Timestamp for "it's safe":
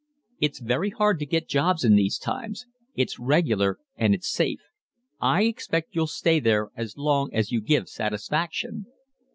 4.15-4.61